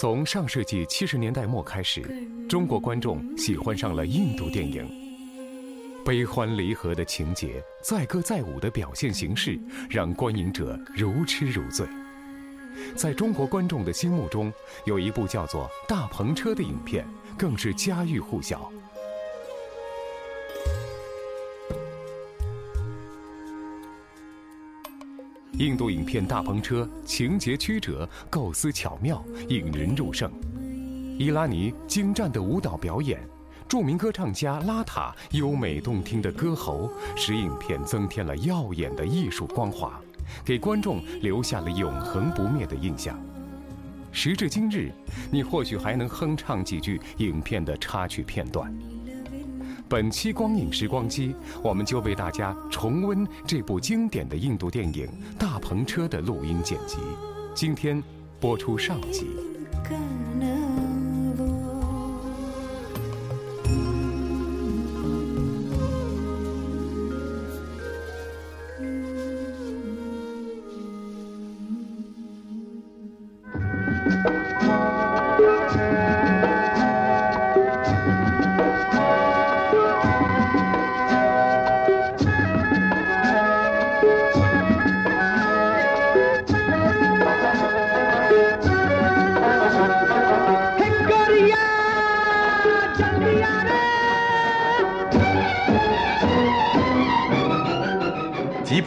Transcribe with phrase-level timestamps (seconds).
[0.00, 2.00] 从上世纪七十年代末开始，
[2.48, 4.88] 中国观众喜欢上了印度电影。
[6.04, 9.58] 悲欢离合的情节，载歌载舞的表现形式，
[9.90, 11.84] 让观影者如痴如醉。
[12.94, 14.52] 在中国观众的心目中，
[14.86, 17.04] 有一部叫做《大篷车》的影片，
[17.36, 18.70] 更是家喻户晓。
[25.58, 30.30] 印度影片《大篷车》情节曲折，构思巧妙，引人入胜。
[31.18, 33.20] 伊拉尼精湛的舞蹈表演，
[33.68, 40.00] 著名歌唱家拉塔优美动听的歌喉，使影片增添了耀眼的艺术光华，
[40.44, 43.18] 给观众留下了永恒不灭的印象。
[44.12, 44.92] 时至今日，
[45.28, 48.72] 你或许还能哼唱几句影片的插曲片段。
[49.88, 55.06] 本期光影时光机，我们就为大家重温这部经典的印度电影
[55.38, 56.98] 《大篷车》的录音剪辑。
[57.54, 58.02] 今天
[58.38, 59.28] 播出上集。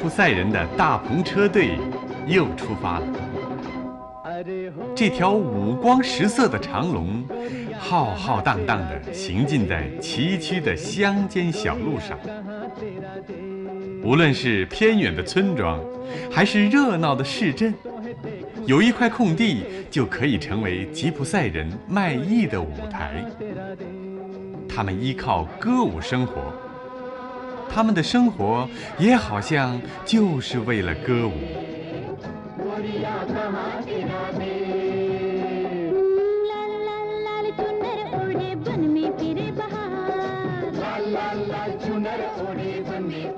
[0.01, 1.77] 吉普赛人的大篷车队
[2.25, 3.05] 又出发了。
[4.95, 7.23] 这条五光十色的长龙，
[7.77, 12.17] 浩浩荡荡地行进在崎岖的乡间小路上。
[14.03, 15.79] 无论是偏远的村庄，
[16.31, 17.71] 还是热闹的市镇，
[18.65, 23.23] 有一块空地就可以成为吉普赛人卖艺的舞台。
[24.67, 26.51] 他们依靠歌舞生活。
[27.73, 28.67] 他们的生活
[28.99, 31.33] 也好像就是为了歌舞。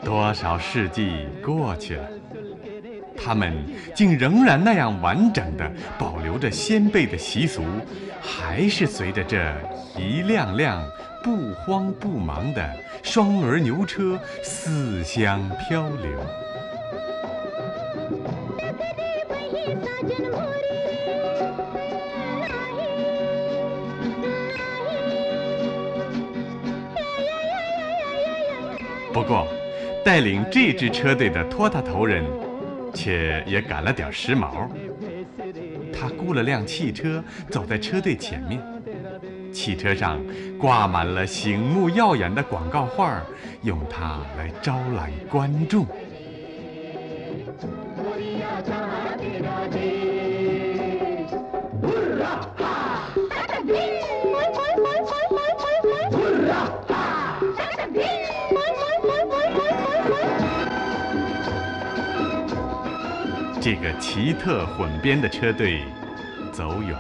[0.04, 2.08] 多少世纪过去了，
[3.16, 3.54] 他们
[3.94, 7.64] 竟仍然那样完整的保留着先辈的习俗，
[8.22, 9.54] 还是随着这
[9.98, 10.84] 一辆辆
[11.24, 12.70] 不慌不忙的
[13.02, 16.20] 双轮牛车四乡漂流。
[29.14, 29.48] 不过，
[30.04, 32.26] 带领这支车队的托塔头人，
[32.94, 34.68] 却也赶了点时髦。
[35.94, 38.62] 他雇了辆汽车，走在车队前面。
[39.54, 40.20] 汽车上
[40.58, 43.22] 挂满了醒目耀眼的广告画，
[43.62, 45.86] 用它来招揽观众。
[63.62, 65.82] 这个奇特混编的车队
[66.52, 66.94] 走远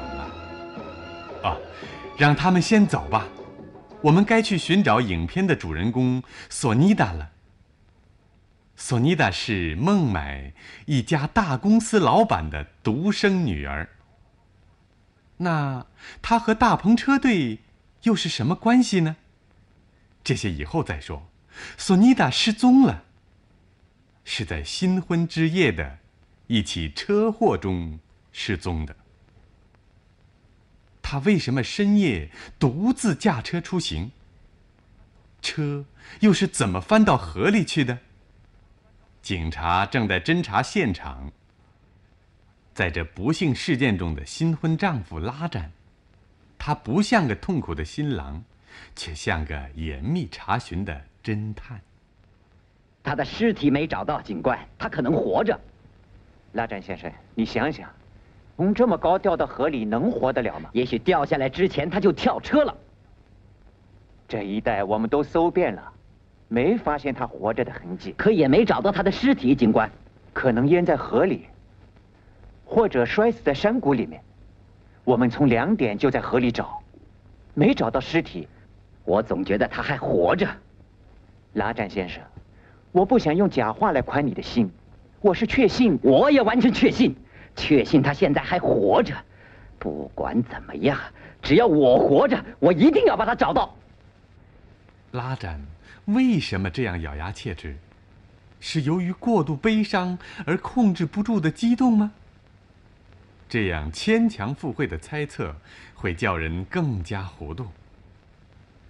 [2.18, 3.28] 让他们先走吧，
[4.02, 7.32] 我们该去寻找影片的主人公索尼达了。
[8.76, 10.54] 索尼达是孟买
[10.86, 13.88] 一家大公司老板的独生女儿。
[15.38, 15.86] 那
[16.22, 17.60] 她和大篷车队
[18.02, 19.16] 又是什么关系呢？
[20.24, 21.30] 这些以后再说。
[21.78, 23.04] 索尼达失踪了，
[24.26, 26.00] 是在新婚之夜的
[26.48, 28.00] 一起车祸中
[28.32, 28.96] 失踪的。
[31.04, 34.10] 他为什么深夜独自驾车出行？
[35.42, 35.86] 车
[36.22, 38.00] 又是怎么翻到河里去的？
[39.22, 41.32] 警察正在侦查现场。
[42.74, 45.72] 在这不幸事件中的新婚丈夫拉詹，
[46.58, 48.44] 他不像个痛苦的新郎，
[48.96, 51.80] 却像个严密查询的侦探。
[53.04, 55.60] 他的尸体没找到，警官，他可能活着。
[56.54, 57.94] 拉詹先生，你想想，
[58.56, 60.70] 从这么高掉到河里，能活得了吗？
[60.74, 62.76] 也许掉下来之前他就跳车了。
[64.28, 65.92] 这一带我们都搜遍了，
[66.48, 69.90] 没发现他活着的痕迹，可也没找到他的尸体，警官。
[70.34, 71.46] 可能淹在河里。
[72.66, 74.20] 或者摔死在山谷里面，
[75.04, 76.82] 我们从两点就在河里找，
[77.54, 78.48] 没找到尸体。
[79.06, 80.48] 我总觉得他还活着，
[81.54, 82.24] 拉战先生，
[82.92, 84.72] 我不想用假话来宽你的心，
[85.22, 87.16] 我是确信，我也完全确信，
[87.56, 89.16] 确信他现在还活着。
[89.80, 90.98] 不管怎么样，
[91.42, 93.76] 只要我活着，我一定要把他找到。
[95.12, 95.60] 拉展
[96.06, 97.76] 为什么这样咬牙切齿？
[98.60, 102.14] 是由于过度悲伤而控制不住的激动吗？
[103.50, 105.54] 这样牵强附会的猜测，
[105.94, 107.68] 会叫人更加糊涂。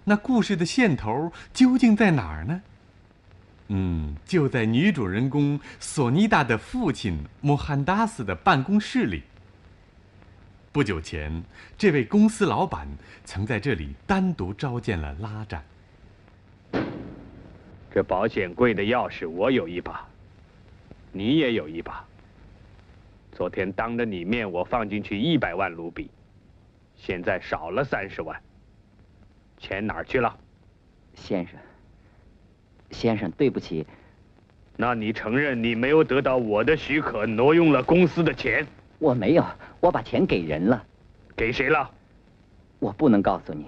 [0.03, 2.61] 那故事的线头究竟在哪儿呢？
[3.69, 9.23] 嗯，就在女主人公索尼达的父亲穆罕达斯的办公室里。
[10.71, 11.43] 不久前，
[11.77, 12.87] 这位公司老板
[13.23, 15.63] 曾在这里单独召见了拉展。
[17.91, 20.05] 这保险柜的钥匙我有一把，
[21.11, 22.03] 你也有一把。
[23.31, 26.09] 昨天当着你面，我放进去一百万卢比，
[26.95, 28.39] 现在少了三十万。
[29.59, 30.35] 钱哪儿去了，
[31.15, 31.57] 先生？
[32.93, 33.85] 先生，对不起。
[34.77, 38.65] 那你承认你没有得到我的许可，挪用了公司的钱？
[38.99, 39.45] 我没有，
[39.79, 40.83] 我把钱给人了。
[41.35, 41.89] 给谁了？
[42.79, 43.65] 我不能告诉你。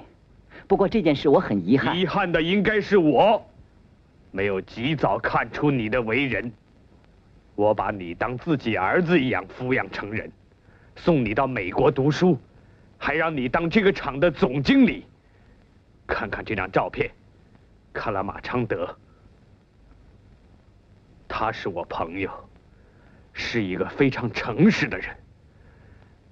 [0.68, 1.98] 不过这件事我很遗憾。
[1.98, 3.46] 遗憾的应该是我，
[4.32, 6.52] 没有及早看出你的为人。
[7.56, 10.32] 我把你当自己儿子一样抚养成人，
[10.96, 12.38] 送你到美国读书，
[12.98, 15.06] 还让你当这个厂的总经理。
[16.08, 17.10] 看看这张照片，
[17.94, 18.96] 卡拉马昌德，
[21.38, 22.32] 他是我朋友，
[23.34, 25.14] 是一个非常诚实的人。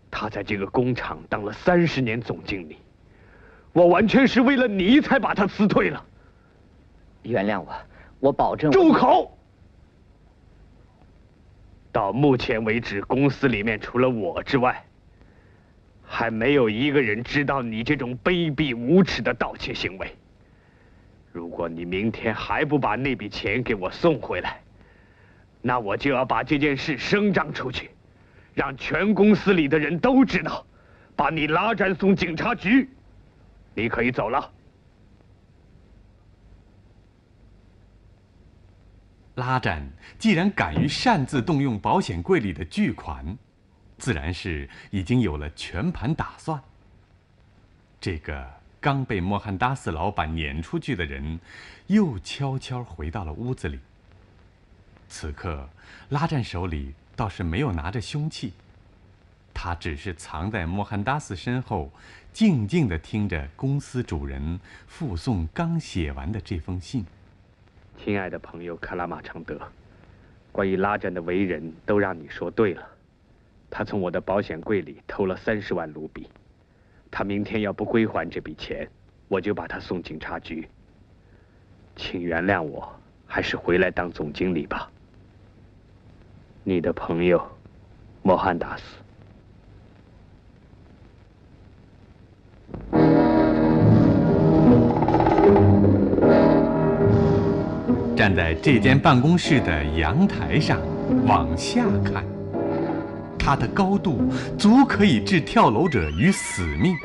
[0.10, 2.78] 他在这个工厂当了三十年总经理，
[3.74, 6.06] 我完全是为了你才把他辞退了。
[7.24, 7.76] 原谅我，
[8.22, 8.72] 我保证。
[8.72, 9.38] 住口！
[11.92, 14.86] 到目前为止，公司里面除了我之外，
[16.02, 20.16] 还没有一个人知道你这种卑鄙无耻的盗窃行为。
[21.34, 24.63] 如果你明天还不把那笔钱给我送回来，
[25.66, 27.90] 那我就要把这件事声张出去，
[28.54, 30.64] 让全公司里的人都知道，
[31.16, 32.90] 把你拉站送警察局。
[33.74, 34.52] 你可以走了。
[39.36, 39.90] 拉詹
[40.20, 43.26] 既然敢于擅自动用保险柜里的巨款，
[43.98, 46.62] 自然是已经有了全盘打算。
[48.02, 48.46] 这个
[48.82, 51.40] 刚被莫汉达斯老板撵出去的人，
[51.88, 53.80] 又悄悄回到了屋子里。
[55.14, 55.70] 此刻，
[56.10, 58.52] 拉詹手里倒是没有拿着凶器，
[59.54, 61.92] 他只是藏在莫汉达斯身后，
[62.34, 67.06] 静静地听着公司主人附送刚写完的这封信。
[67.96, 69.62] 亲爱的朋友卡拉马昌德，
[70.52, 72.84] 关于拉詹的为人，都让你说对了。
[73.70, 76.28] 他从我的保险柜里偷了三十万卢比，
[77.12, 78.90] 他明天要不归还这笔钱，
[79.28, 80.68] 我就把他送警察局。
[81.96, 84.90] 请原谅我，还是回来当总经理吧。
[86.66, 87.42] 你的朋友，
[88.22, 88.84] 莫汉达斯。
[98.16, 100.80] 站在这间办公室的阳台上
[101.28, 102.24] 往下看，
[103.38, 104.22] 它的高度
[104.58, 106.96] 足可以置跳楼者于死命。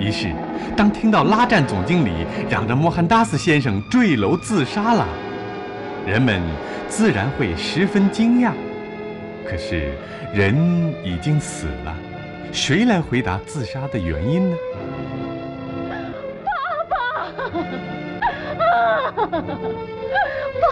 [0.00, 0.32] 于是，
[0.74, 5.06] 当听到拉站总经理嚷着莫汉达斯先生坠楼自杀了，
[6.06, 6.40] 人们
[6.88, 8.52] 自然会十分惊讶。
[9.44, 9.90] 可是，
[10.32, 10.54] 人
[11.04, 11.92] 已经死了，
[12.52, 14.56] 谁来回答自杀的原因呢？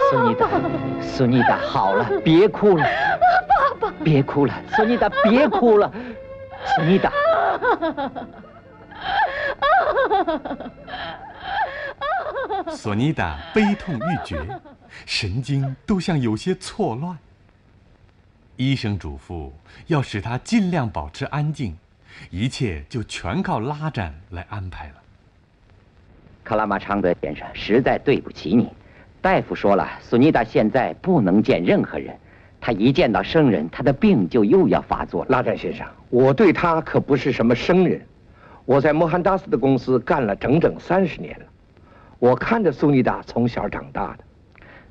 [0.09, 0.47] 索尼达，
[1.01, 2.85] 索尼达，好了，别哭了，
[3.49, 5.91] 爸爸，别哭了，索尼达，别哭了，
[6.75, 7.11] 索尼达。
[12.69, 14.37] 索尼达悲痛欲绝，
[15.05, 17.17] 神经都像有些错乱。
[18.57, 19.51] 医生嘱咐
[19.87, 21.75] 要使他尽量保持安静，
[22.29, 24.95] 一切就全靠拉展来安排了。
[26.43, 28.69] 克拉马昌德先生，实在对不起你。
[29.21, 32.15] 大夫说了，苏尼达现在不能见任何人，
[32.61, 35.31] 他一见到生人，他的病就又要发作了。
[35.31, 37.99] 拉展先生，我对他可不是什么生人，
[38.63, 41.45] 我在莫汉达斯的公司干了整整三十年了，
[42.19, 44.23] 我看着苏尼达从小长大的。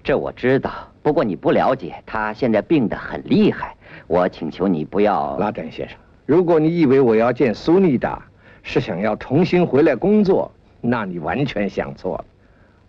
[0.04, 0.70] 这我知道，
[1.02, 3.74] 不过你不了解，他现在病得很厉害。
[4.06, 5.38] 我请求你不要。
[5.38, 5.96] 拉战先生，
[6.26, 8.22] 如果你以为我要见苏尼达
[8.62, 12.24] 是想要重新回来工作，那你完全想错了。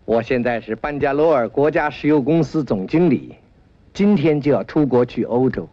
[0.03, 3.33] 我现在是班加罗尔国家石油公司总经理，
[3.93, 5.67] 今天就要出国去欧洲。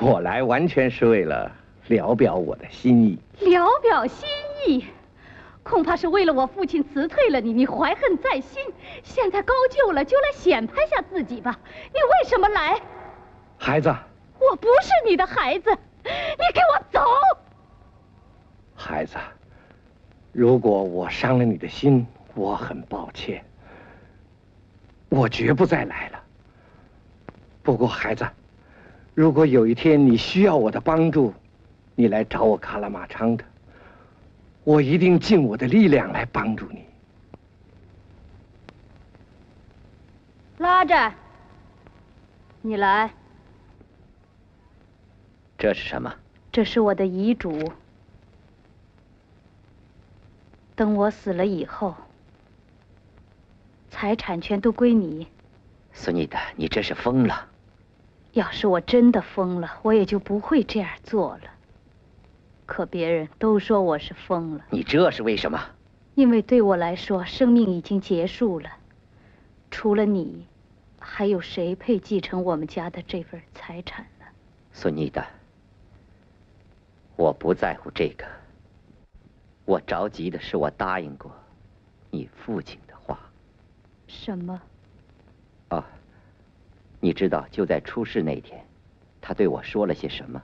[0.00, 1.50] 我来完全是为了
[1.88, 3.18] 聊表我的心意。
[3.40, 4.28] 聊表心
[4.66, 4.84] 意，
[5.62, 8.62] 恐怕是为了我父亲辞退了你，你怀恨在心。
[9.02, 11.58] 现在高就了，就来显摆下自己吧。
[11.92, 12.80] 你为什么来？
[13.58, 13.88] 孩子，
[14.38, 17.00] 我不是你的孩子，你给我走。
[18.74, 19.16] 孩子，
[20.32, 22.06] 如果我伤了你的心。
[22.34, 23.44] 我很抱歉，
[25.10, 26.22] 我绝不再来了。
[27.62, 28.26] 不过，孩子，
[29.12, 31.34] 如果有一天你需要我的帮助，
[31.94, 33.44] 你来找我卡拉马昌的，
[34.64, 36.84] 我一定尽我的力量来帮助你。
[40.58, 41.12] 拉着，
[42.60, 43.12] 你来。
[45.58, 46.14] 这是什么？
[46.52, 47.72] 这是我的遗嘱。
[50.74, 51.94] 等我死了以后。
[53.90, 55.28] 财产全都归你，
[55.92, 57.48] 索尼达，你这是疯了。
[58.32, 61.51] 要是我真的疯了，我也就不会这样做了。
[62.66, 64.64] 可别人都说我是疯了。
[64.70, 65.60] 你这是为什么？
[66.14, 68.70] 因为对我来说，生命已经结束了。
[69.70, 70.46] 除了你，
[70.98, 74.26] 还有谁配继承我们家的这份财产呢？
[74.72, 75.24] 索尼的，
[77.16, 78.26] 我不在乎这个。
[79.64, 81.30] 我着急的是，我答应过
[82.10, 83.18] 你父亲的话。
[84.06, 84.60] 什么？
[85.70, 85.82] 哦，
[87.00, 88.62] 你知道就在出事那天，
[89.20, 90.42] 他对我说了些什么？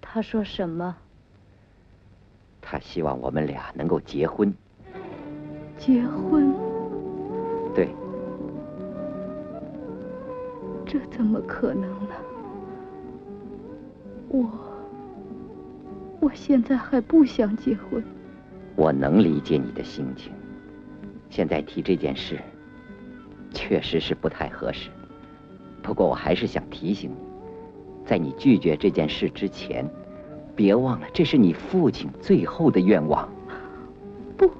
[0.00, 0.96] 他说什么？
[2.68, 4.52] 他希望我们俩能够结婚。
[5.78, 6.52] 结婚？
[7.72, 7.88] 对。
[10.84, 12.14] 这怎么可能呢？
[14.28, 14.50] 我，
[16.18, 18.02] 我现在还不想结婚。
[18.74, 20.32] 我能理解你的心情。
[21.30, 22.36] 现在提这件事。
[23.54, 24.90] 确实是不太合适，
[25.82, 27.16] 不过我还是想提醒你，
[28.04, 29.88] 在你拒绝这件事之前，
[30.56, 33.28] 别忘了这是你父亲最后的愿望。
[34.36, 34.50] 不，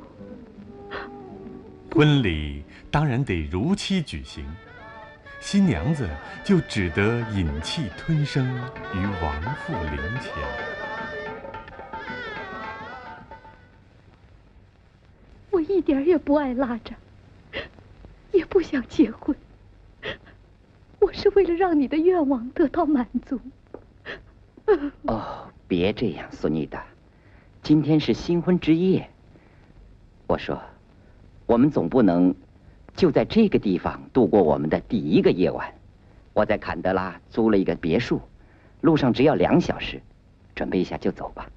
[1.93, 4.45] 婚礼当然得如期举行，
[5.41, 6.07] 新娘子
[6.45, 8.47] 就只得忍气吞声
[8.95, 10.33] 于王父灵前。
[15.51, 16.93] 我一点也不爱拉着。
[18.33, 19.35] 也不想结婚，
[20.99, 23.41] 我是为了让你的愿望得到满足。
[25.05, 26.85] 哦，别这样，苏尼达，
[27.63, 29.09] 今天是新婚之夜。
[30.29, 30.61] 我说，
[31.45, 32.33] 我们总不能
[32.95, 35.73] 就在这个地方度过我们的第一个夜晚。
[36.33, 38.21] 我在坎德拉租了一个别墅，
[38.81, 40.01] 路上只要两小时，
[40.55, 41.51] 准备一下就走吧。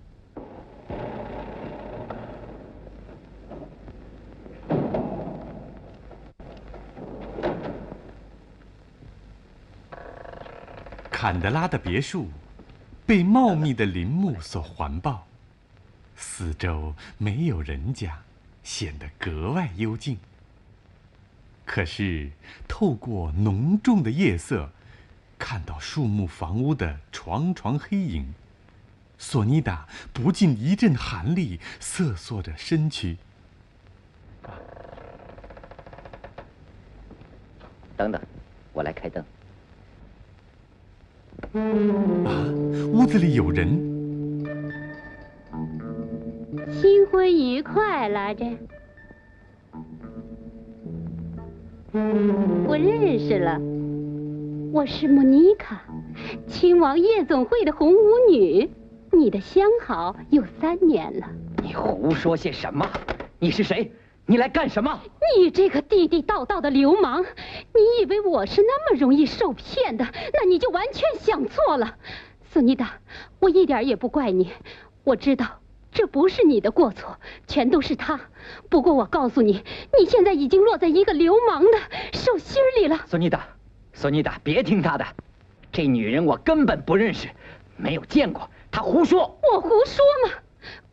[11.12, 12.26] 坎德拉的别墅
[13.10, 15.26] 被茂密的林木所环抱，
[16.16, 18.20] 四周没有人家，
[18.62, 20.20] 显得格外幽静。
[21.66, 22.30] 可是
[22.68, 24.70] 透过浓重的夜色，
[25.40, 28.32] 看到树木房屋的幢幢黑影，
[29.18, 33.18] 索尼达不禁一阵寒栗，瑟缩着身躯。
[37.98, 38.22] 等等，
[38.72, 39.26] 我来开灯。
[41.52, 42.46] 啊！
[42.94, 43.68] 屋子里有人。
[46.72, 48.46] 新婚愉快，来着。
[52.68, 53.60] 我认识了，
[54.72, 55.82] 我是莫妮卡，
[56.46, 57.98] 亲王夜总会的红舞
[58.30, 58.70] 女，
[59.12, 61.28] 你的相好有三年了。
[61.64, 62.88] 你胡说些什么？
[63.40, 63.92] 你是谁？
[64.30, 65.02] 你来干什么？
[65.36, 67.24] 你这个地地道道的流氓！
[67.74, 70.06] 你以为我是那么容易受骗的？
[70.34, 71.96] 那你就完全想错了，
[72.52, 73.00] 索尼达，
[73.40, 74.52] 我一点也不怪你。
[75.04, 77.18] 我知道这不是你的过错，
[77.48, 78.20] 全都是他。
[78.70, 79.64] 不过我告诉你，
[79.98, 81.72] 你现在已经落在一个流氓的
[82.14, 83.00] 手心里了。
[83.08, 83.48] 索尼达，
[83.94, 85.04] 索尼达，别听他的，
[85.72, 87.28] 这女人我根本不认识，
[87.78, 89.40] 没有见过，他胡说。
[89.52, 90.36] 我胡说吗？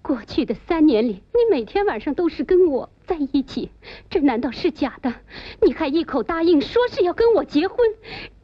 [0.07, 3.73] 过去的三年里，你每天晚上都是跟我在一起，
[4.09, 5.13] 这难道是假的？
[5.61, 7.77] 你还一口答应说是要跟我结婚，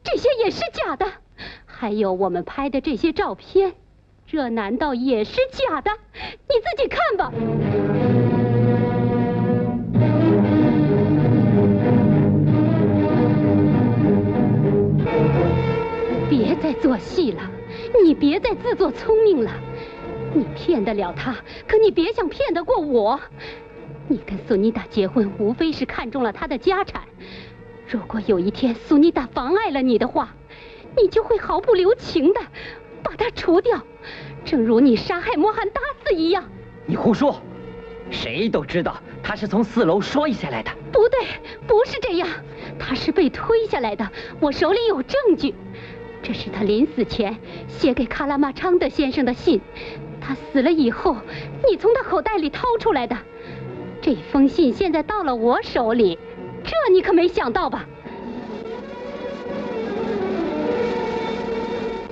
[0.03, 1.05] 这些也是假的。
[1.65, 3.75] 还有我们拍的这些照片，
[4.27, 5.91] 这难道也是假的？
[6.49, 7.31] 你自己看吧。
[16.29, 17.49] 别再做戏了，
[18.03, 19.49] 你别再自作聪明了。
[20.33, 21.35] 你骗得了他，
[21.67, 23.19] 可你别想骗得过我。
[24.07, 27.03] 你跟苏妮达结婚，无非是看中了他的家产。
[27.87, 30.35] 如果有一天苏妮达妨碍了你的话，
[30.97, 32.41] 你就会毫不留情的
[33.03, 33.81] 把他除掉，
[34.43, 36.43] 正如你杀害莫罕达斯一样。
[36.85, 37.41] 你胡说！
[38.11, 40.69] 谁都知道他是从四楼摔下来的。
[40.91, 41.25] 不对，
[41.65, 42.27] 不是这样，
[42.77, 44.07] 他是被推下来的。
[44.39, 45.55] 我手里有证据，
[46.21, 47.37] 这是他临死前
[47.67, 49.61] 写给卡拉马昌德先生的信。
[50.25, 51.17] 他死了以后，
[51.69, 53.17] 你从他口袋里掏出来的
[54.01, 56.17] 这封信，现在到了我手里，
[56.63, 57.85] 这你可没想到吧？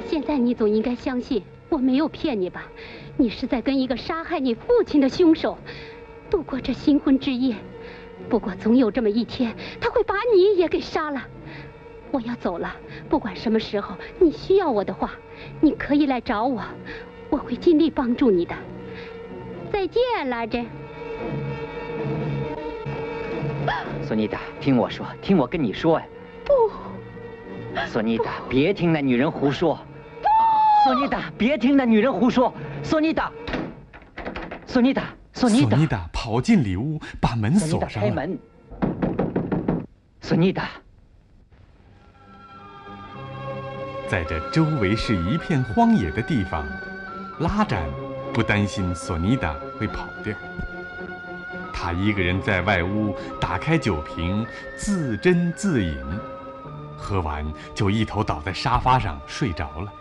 [0.09, 2.67] 现在你总应该相信我没有骗你吧？
[3.15, 5.57] 你是在跟一个杀害你父亲的凶手
[6.29, 7.55] 度过这新婚之夜。
[8.29, 11.25] 不过总有这么一天，他会把你也给杀了。
[12.11, 12.75] 我要走了，
[13.09, 15.11] 不管什么时候你需要我的话，
[15.61, 16.61] 你可以来找我。
[17.31, 18.53] 我会尽力帮助你的。
[19.71, 20.67] 再见，拉珍。
[24.03, 26.05] 索尼达，听我说，听我跟你说呀。
[26.43, 26.53] 不。
[27.87, 29.75] 索尼达，别听那女人胡说。
[30.21, 30.27] 不。
[30.83, 32.53] 索尼达，别听那女人胡说。
[32.83, 33.31] 索尼达。
[34.67, 35.69] 索尼达，索尼达。
[35.69, 38.09] 索尼达跑进里屋，把门锁上了。
[38.09, 38.37] 开门。
[40.19, 40.69] 索尼达。
[44.09, 46.65] 在这周围是一片荒野的地方。
[47.41, 47.89] 拉展
[48.31, 50.33] 不担心索尼达会跑掉，
[51.73, 54.45] 他一个人在外屋打开酒瓶，
[54.77, 55.97] 自斟自饮，
[56.95, 59.91] 喝完就一头倒在沙发上睡着了。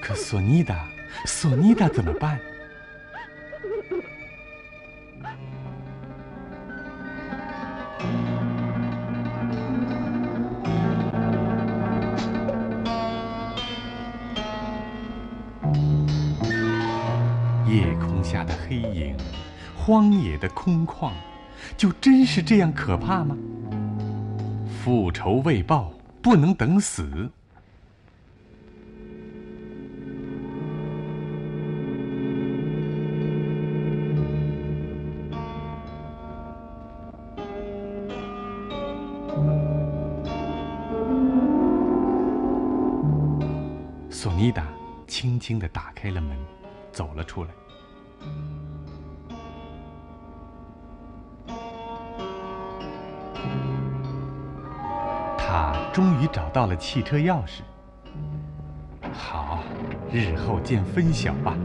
[0.00, 0.86] 可索尼达，
[1.26, 2.38] 索尼达怎么办？
[17.74, 19.16] 夜空下的黑影，
[19.74, 21.10] 荒野的空旷，
[21.76, 23.36] 就真是这样可怕吗？
[24.68, 27.28] 复仇未报，不能等死。
[44.08, 44.64] 索尼达
[45.08, 46.38] 轻轻地打开了门，
[46.92, 47.50] 走了出来。
[55.94, 57.60] 终于找到了汽车钥匙。
[59.12, 59.62] 好，
[60.12, 61.56] 日后见分晓吧。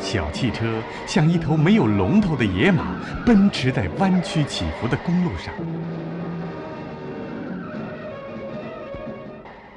[0.00, 5.54] 小汽车像一头没有龙头的野马，奔驰在弯曲起伏的公路上。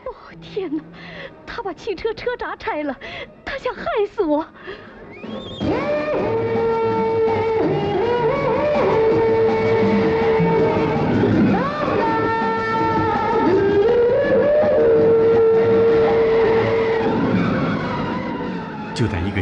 [0.03, 0.83] 哦，天哪！
[1.45, 2.97] 他把汽车车闸拆了，
[3.45, 4.43] 他想害死我。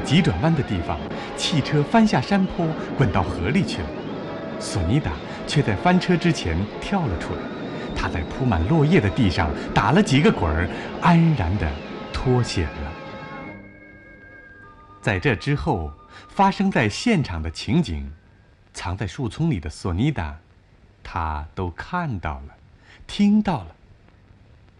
[0.04, 1.00] 急转弯的地方，
[1.38, 3.88] 汽车翻下山坡，滚到河里去了。
[4.60, 5.12] 索尼达
[5.48, 7.40] 却在翻车之前跳了出来，
[7.96, 10.70] 他在铺满落叶的地上打了几个滚儿，
[11.02, 11.70] 安然地
[12.12, 12.92] 脱险了。
[15.02, 15.92] 在这之后，
[16.30, 18.10] 发生在现场的情景，
[18.74, 20.38] 藏在树丛里的索尼达，
[21.04, 22.56] 他都看到了，
[23.06, 23.68] 听到了。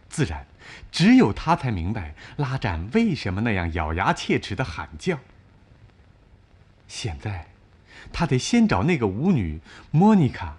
[0.08, 0.46] 自然，
[0.92, 5.20] 只有他才明白拉展为什么那样咬牙切齿的喊叫。
[6.88, 7.48] 现在，
[8.12, 9.60] 他得先找那个舞女
[9.92, 10.58] 莫妮卡，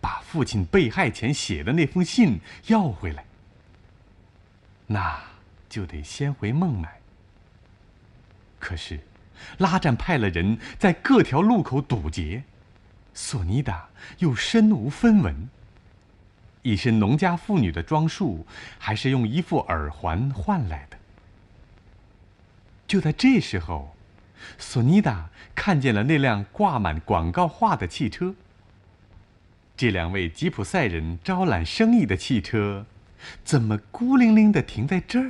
[0.00, 3.24] 把父亲被害前写的那封信要回来。
[4.86, 5.20] 那
[5.68, 7.00] 就得先回孟买。
[8.58, 9.00] 可是，
[9.58, 12.44] 拉展派了人在各条路口堵截，
[13.12, 15.48] 索尼达又身无分文。
[16.66, 18.44] 一身农家妇女的装束，
[18.76, 20.98] 还是用一副耳环换来的。
[22.88, 23.94] 就在这时候，
[24.58, 28.34] 索尼达看见了那辆挂满广告画的汽车。
[29.76, 32.84] 这两位吉普赛人招揽生意的汽车，
[33.44, 35.20] 怎么孤零零的停在这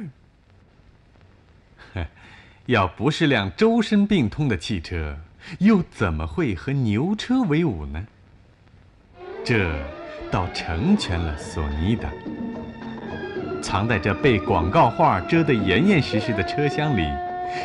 [1.95, 2.07] 儿？
[2.65, 5.19] 要不是辆周身病痛的汽车，
[5.59, 8.07] 又怎么会和牛车为伍呢？
[9.45, 9.85] 这
[10.30, 12.10] 倒成全了索尼达。
[13.62, 17.08] 藏在这被广告画遮得严严实实的车厢里，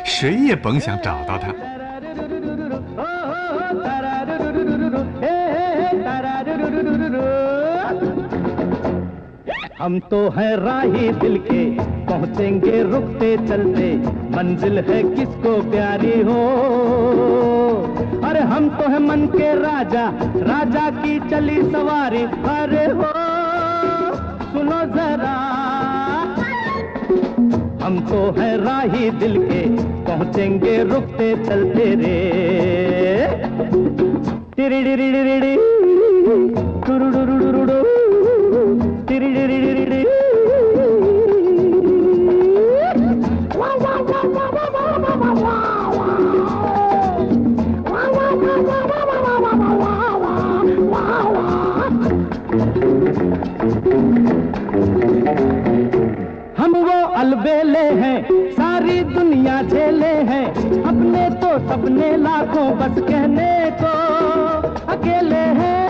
[0.05, 1.55] 谁也甭想找到它。
[9.79, 11.62] हम तो है राही दिल के
[12.09, 13.88] पहुंचेंगे रुकते चलते
[14.37, 16.38] मंजिल है किसको प्यारी हो
[18.23, 20.05] अरे हम तो है मन के राजा
[20.47, 23.12] राजा की चली सवारी। अरे हो,
[24.51, 25.36] सुनो जरा।
[27.84, 29.62] हम तो है राही दिल के,
[30.05, 32.17] पहुँचेंगे रुकते चलते रे
[34.55, 35.55] तिरिडिरिडिरिडि
[36.86, 37.40] टिरिडिरिडिरिडि
[52.52, 52.60] हम
[56.76, 63.88] वो अलबेले हैं, सारी दुनिया झेले हैं। अपने तो सपने लाखों, बस कहने को
[64.92, 65.90] अकेले हैं।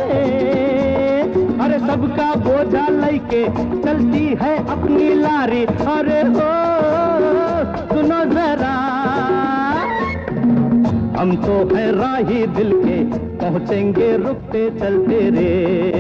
[1.60, 3.48] अरे सबका बोझा लेके
[3.84, 6.50] चलती है अपनी लारी। अरे हो
[7.90, 8.92] सुनो जरा।
[11.20, 13.04] हम तो है राही दिल के,
[13.38, 15.91] पहुँचेंगे रुकते चलते रे।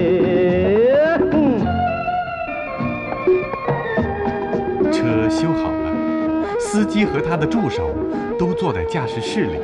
[5.01, 7.91] 车修好了，司机和他的助手
[8.37, 9.59] 都坐在驾驶室里。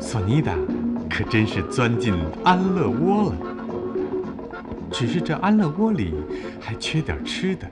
[0.00, 0.52] 索尼达
[1.08, 3.36] 可真是钻进安乐窝了，
[4.90, 6.12] 只是这安乐窝里
[6.60, 7.70] 还缺点吃的。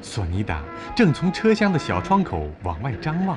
[0.00, 0.62] 索尼达
[0.94, 3.36] 正从车厢的小窗口往外张望，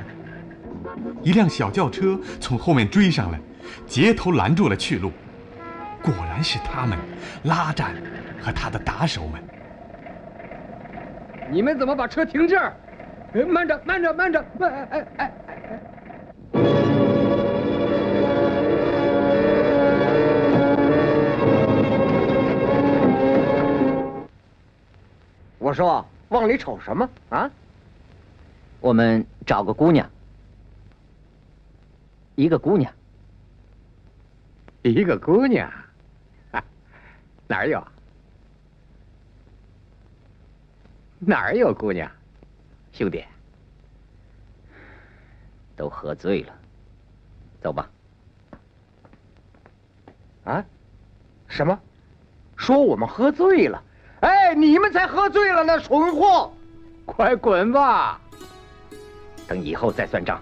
[1.24, 3.40] 一辆小轿车从后面追上来，
[3.88, 5.12] 截头拦住了去路。
[6.04, 6.96] 果然是他们，
[7.46, 7.96] 拉战
[8.40, 9.44] 和他的打手们。
[11.52, 12.76] 你们怎么把车停这儿？
[13.34, 14.72] 哎慢着，慢着，慢着，慢！
[14.72, 15.34] 哎哎哎
[15.68, 15.80] 哎！
[25.58, 27.50] 我说，往里瞅什么啊？
[28.80, 30.10] 我们找个姑娘，
[32.36, 32.92] 一个姑娘，
[34.84, 35.70] 一个姑娘，
[36.52, 36.64] 哈
[37.48, 37.84] 哪儿有？
[41.22, 42.10] 哪儿有姑娘，
[42.94, 43.24] 兄弟？
[45.76, 46.54] 都喝醉了，
[47.62, 47.90] 走吧。
[50.46, 50.64] 啊？
[51.48, 51.78] 什么？
[52.56, 53.84] 说我们喝醉了？
[54.22, 56.52] 哎，你们才喝醉了呢，蠢货！
[57.06, 58.20] 快滚吧！
[59.48, 60.42] 等以后再算账。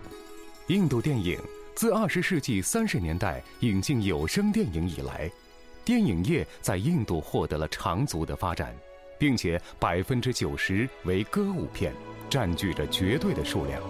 [0.68, 1.40] 印度电影
[1.76, 5.32] 自二十世纪三十年代引进有声电影以来，
[5.86, 8.76] 电影业在印度获得了长足的发展，
[9.18, 11.94] 并且百分之九十为歌舞片，
[12.30, 13.82] 占据着绝对的数量。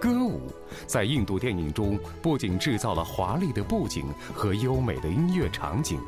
[0.00, 0.52] 歌舞
[0.86, 5.98] 在印度电影中不仅制造了华丽的布景和优美的音乐场景，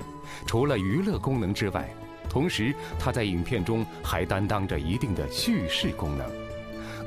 [0.46, 1.88] 除了娱乐功能之外，
[2.28, 6.30] 同时它在影片中还担当着一定的叙事功能。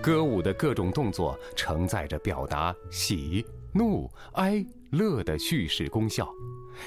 [0.01, 6.33] 歌舞的各种动作承载着表达喜、怒、哀、乐的叙事功效，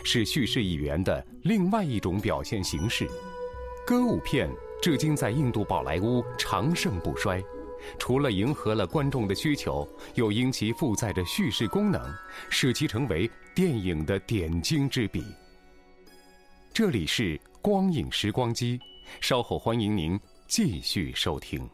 [0.02, 3.08] 是叙事语言的另外一种表现形式。
[3.86, 7.42] 歌舞片至今在印度宝莱坞长盛不衰。
[7.98, 12.00] 除了迎合了观众的需求，又因其负载着叙事功能，
[12.48, 15.24] 使其成为电影的点睛之笔。
[16.72, 18.78] 这里是光影时光机，
[19.20, 21.68] 稍后欢迎您继续收听。